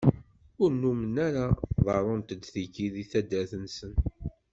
[0.61, 1.45] Ur nummen ara
[1.85, 3.93] ḍerrunt-d tiki deg taddart-nsen.